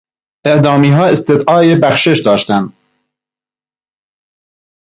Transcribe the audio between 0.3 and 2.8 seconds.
اعدامیها استدعای بخشش داشتند.